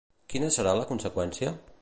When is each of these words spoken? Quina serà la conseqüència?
Quina 0.33 0.49
serà 0.55 0.73
la 0.79 0.87
conseqüència? 0.93 1.57